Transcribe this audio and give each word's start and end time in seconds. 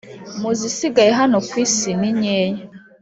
muzi 0.39 0.67
sigaye 0.77 1.11
hano 1.19 1.37
ku 1.47 1.55
isi 1.65 1.89
ninkeya 1.99 2.59